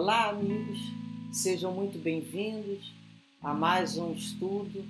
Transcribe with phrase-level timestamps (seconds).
[0.00, 0.78] Olá, amigos,
[1.32, 2.94] sejam muito bem-vindos
[3.42, 4.84] a mais um estudo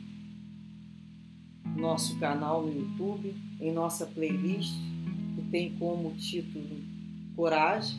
[1.64, 4.74] no nosso canal no YouTube, em nossa playlist,
[5.34, 6.82] que tem como título
[7.34, 7.98] Coragem,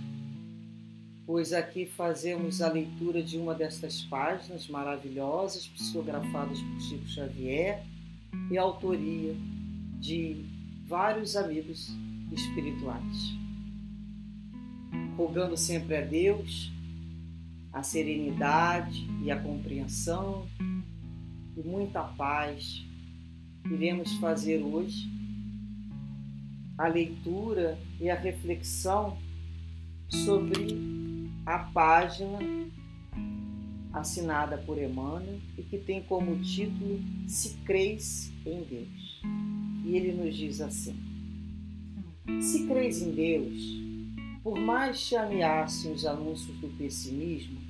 [1.25, 7.87] pois aqui fazemos a leitura de uma destas páginas maravilhosas, psicografadas por Chico Xavier
[8.51, 9.35] e autoria
[9.99, 10.45] de
[10.85, 11.89] vários amigos
[12.31, 13.33] espirituais.
[15.17, 16.77] Rogando sempre a Deus
[17.79, 20.45] a serenidade e a compreensão
[21.55, 22.85] e muita paz.
[23.71, 25.09] Iremos fazer hoje
[26.77, 29.17] a leitura e a reflexão
[30.09, 30.77] sobre
[31.45, 32.39] a página
[33.93, 39.21] assinada por Emmanuel e que tem como título Se Crês em Deus.
[39.85, 40.97] E ele nos diz assim:
[42.41, 43.57] Se crês em Deus,
[44.43, 47.68] por mais te ameacem os anúncios do pessimismo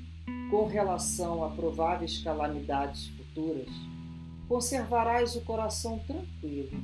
[0.50, 3.70] com relação a prováveis calamidades futuras,
[4.48, 6.82] conservarás o coração tranquilo,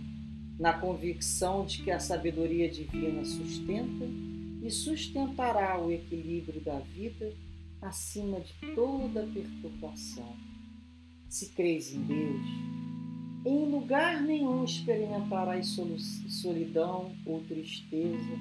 [0.59, 4.05] na convicção de que a sabedoria divina sustenta
[4.61, 7.33] e sustentará o equilíbrio da vida
[7.81, 10.35] acima de toda perturbação.
[11.27, 12.45] Se crês em Deus,
[13.45, 15.77] em lugar nenhum experimentarás
[16.27, 18.39] solidão ou tristeza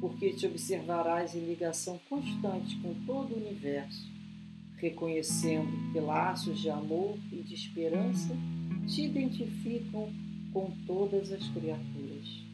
[0.00, 4.15] porque te observarás em ligação constante com todo o universo,
[4.76, 8.36] reconhecendo que laços de amor e de esperança
[8.86, 10.12] te identificam
[10.52, 12.44] com todas as criaturas.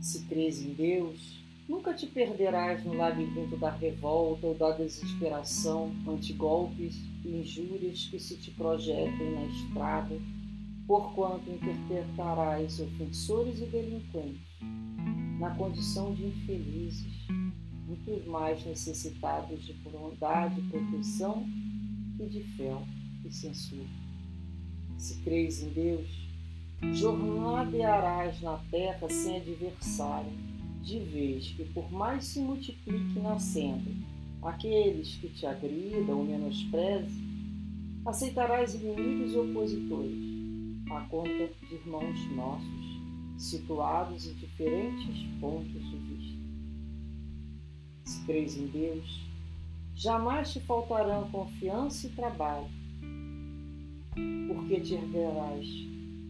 [0.00, 6.32] Se crês em Deus, nunca te perderás no labirinto da revolta ou da desesperação ante
[6.32, 10.20] golpes e injúrias que se te projetem na estrada,
[10.86, 14.52] porquanto interpretarás ofensores e delinquentes
[15.38, 17.26] na condição de infelizes,
[17.92, 21.46] muitos mais necessitados de bondade, proteção
[22.18, 22.74] e de fé
[23.24, 23.88] e censura.
[24.96, 26.08] Se crês em Deus,
[26.94, 30.32] jornadearás na terra sem adversário,
[30.82, 33.90] de vez que por mais se multiplique nascendo
[34.42, 37.22] aqueles que te agridam ou menosprezem,
[38.06, 40.32] aceitarás inimigos e opositores,
[40.90, 43.02] à conta de irmãos nossos
[43.38, 46.41] situados em diferentes pontos de vista.
[48.22, 49.20] Se crês em Deus,
[49.96, 52.68] jamais te faltarão confiança e trabalho,
[54.46, 55.66] porque te erguerás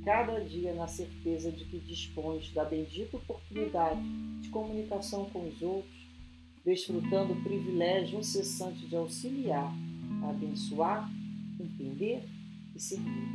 [0.02, 4.00] cada dia na certeza de que dispões da bendita oportunidade
[4.40, 6.08] de comunicação com os outros,
[6.64, 9.70] desfrutando o privilégio incessante de auxiliar,
[10.30, 11.10] abençoar,
[11.60, 12.26] entender
[12.74, 13.28] e servir.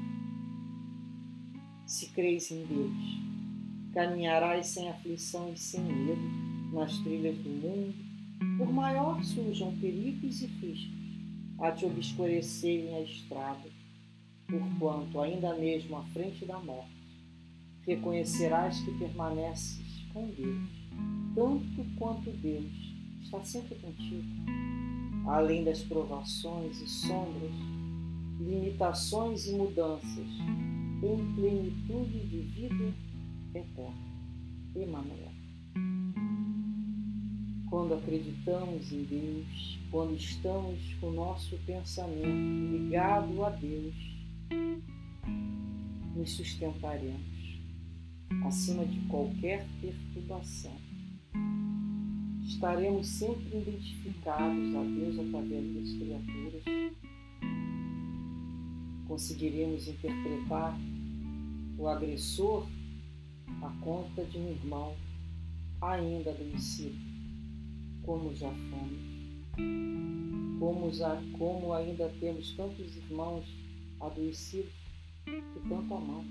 [1.85, 3.27] Se crês em Deus,
[3.93, 6.21] Caminharás sem aflição e sem medo
[6.73, 8.06] nas trilhas do mundo,
[8.57, 10.97] por maior surjam perigos e riscos
[11.59, 13.69] a te obscurecerem a estrada,
[14.47, 16.91] porquanto, ainda mesmo à frente da morte,
[17.85, 20.69] reconhecerás que permaneces com Deus,
[21.33, 22.71] tanto quanto Deus
[23.21, 24.27] está sempre contigo,
[25.25, 27.51] além das provações e sombras,
[28.39, 30.27] limitações e mudanças,
[31.03, 32.93] em plenitude de vida
[33.53, 34.07] eterno.
[34.75, 35.46] Emmanuel.
[37.69, 43.95] Quando acreditamos em Deus, quando estamos com o nosso pensamento ligado a Deus,
[46.15, 47.59] nos sustentaremos
[48.45, 50.75] acima de qualquer perturbação.
[52.45, 56.63] Estaremos sempre identificados a Deus através das criaturas.
[59.07, 60.77] Conseguiremos interpretar
[61.77, 62.65] o agressor
[63.61, 64.95] a conta de um irmão
[65.81, 66.97] ainda adoecido,
[68.07, 69.17] como já fomos.
[70.59, 73.45] Como, já, como ainda temos tantos irmãos
[73.99, 74.73] adoecidos
[75.25, 76.25] que tanto amamos,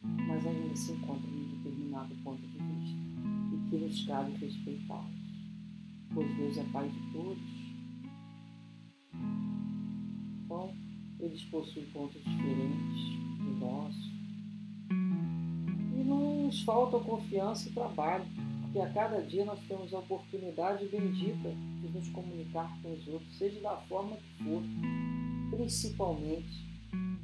[0.00, 2.98] mas ainda se encontram em determinado ponto de vista
[3.52, 5.10] e que nos cabe respeitá-los,
[6.14, 7.42] pois Deus é Pai de todos.
[10.44, 10.74] Então,
[11.18, 13.02] eles possuem pontos diferentes
[13.38, 14.10] do nosso,
[16.04, 18.24] nos falta confiança e trabalho,
[18.70, 21.52] porque a cada dia nós temos a oportunidade bendita
[21.82, 24.62] de nos comunicar com os outros, seja da forma que for,
[25.50, 26.68] principalmente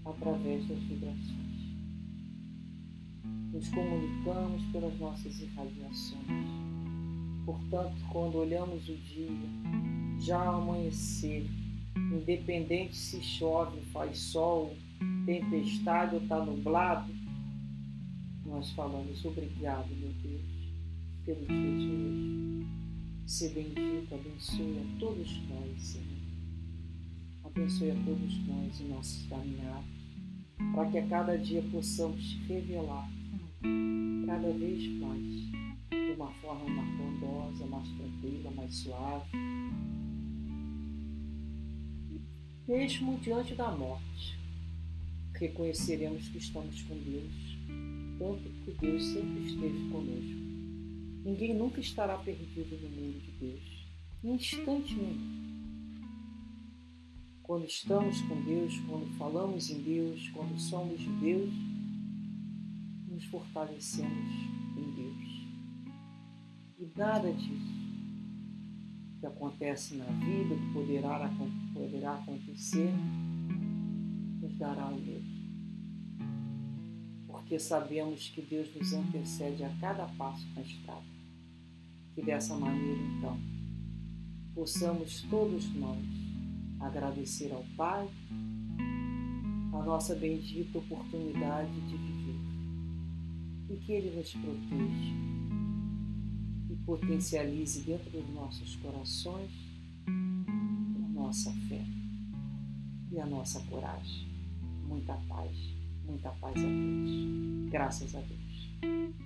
[0.05, 1.47] através das vibrações.
[3.53, 6.27] Nos comunicamos pelas nossas irradiações.
[7.45, 9.31] Portanto, quando olhamos o dia,
[10.19, 11.49] já amanhecer,
[12.13, 14.77] independente se chove, faz sol,
[15.25, 17.15] tempestade ou está nublado,
[18.45, 20.56] nós falamos obrigado, meu Deus,
[21.27, 22.67] pelo dia de hoje.
[23.27, 26.07] ser bendito, abençoe a todos nós, Senhor.
[27.43, 29.91] Abençoe a todos nós em nossos caminhados,
[30.73, 33.11] para que a cada dia possamos te revelar
[34.25, 35.51] cada vez mais,
[35.91, 39.31] de uma forma mais bondosa, mais tranquila, mais suave.
[42.69, 44.39] Mesmo diante da morte,
[45.35, 47.59] reconheceremos que estamos com Deus,
[48.17, 50.46] tanto que Deus sempre esteve conosco.
[51.27, 53.89] Ninguém nunca estará perdido no mundo de Deus,
[54.23, 55.99] em instante nenhum.
[57.43, 61.53] Quando estamos com Deus, quando falamos em Deus, quando somos de Deus,
[63.09, 64.33] nos fortalecemos
[64.77, 65.49] em Deus.
[66.79, 67.75] E nada disso
[69.19, 71.29] que acontece na vida, que poderá,
[71.75, 72.93] poderá acontecer,
[74.41, 75.27] nos dará o medo.
[77.27, 81.16] Porque sabemos que Deus nos antecede a cada passo na estrada.
[82.17, 83.39] Que dessa maneira, então,
[84.55, 86.03] possamos todos nós
[86.81, 88.09] agradecer ao Pai
[89.75, 92.41] a nossa bendita oportunidade de viver
[93.69, 95.15] e que Ele nos proteja
[96.71, 99.51] e potencialize dentro dos nossos corações
[100.09, 101.85] a nossa fé
[103.13, 104.27] e a nossa coragem.
[104.89, 105.55] Muita paz,
[106.07, 107.71] muita paz a todos.
[107.71, 109.26] Graças a Deus.